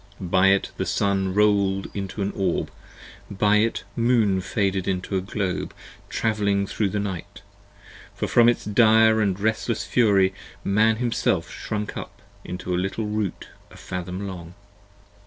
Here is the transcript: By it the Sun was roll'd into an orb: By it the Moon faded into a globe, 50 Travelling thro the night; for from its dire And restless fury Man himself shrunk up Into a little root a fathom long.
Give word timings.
By 0.19 0.47
it 0.47 0.71
the 0.77 0.85
Sun 0.87 1.27
was 1.27 1.35
roll'd 1.35 1.87
into 1.95 2.23
an 2.23 2.31
orb: 2.35 2.71
By 3.29 3.57
it 3.57 3.83
the 3.93 4.01
Moon 4.01 4.41
faded 4.41 4.87
into 4.87 5.15
a 5.15 5.21
globe, 5.21 5.75
50 6.07 6.07
Travelling 6.17 6.65
thro 6.65 6.87
the 6.87 6.97
night; 6.99 7.43
for 8.15 8.27
from 8.27 8.49
its 8.49 8.65
dire 8.65 9.21
And 9.21 9.39
restless 9.39 9.83
fury 9.83 10.33
Man 10.63 10.95
himself 10.95 11.51
shrunk 11.51 11.95
up 11.97 12.19
Into 12.43 12.73
a 12.73 12.81
little 12.81 13.05
root 13.05 13.49
a 13.69 13.77
fathom 13.77 14.27
long. 14.27 14.55